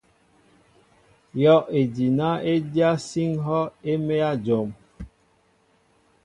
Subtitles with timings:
[1.41, 4.69] Yɔʼejina e dyá síŋ hɔʼ e mέa jom.